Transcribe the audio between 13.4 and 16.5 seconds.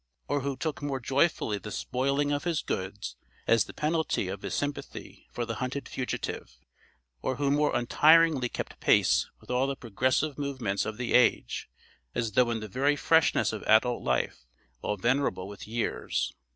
of adult life, while venerable with years?